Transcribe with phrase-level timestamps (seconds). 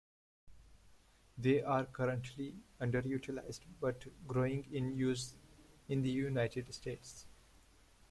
[1.37, 5.35] They are currently underutilized but growing in use
[5.89, 7.27] in the United States.